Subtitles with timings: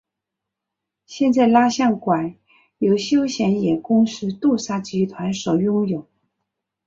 [1.05, 2.35] 现在蜡像馆
[2.79, 6.07] 由休闲业公司杜莎集团所拥有。